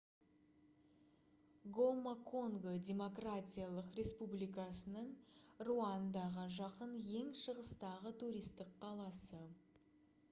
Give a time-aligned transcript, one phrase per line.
[1.77, 5.13] гома конго демократиялық республикасының
[5.69, 9.47] руандаға жақын ең шығыстағы туристік қаласы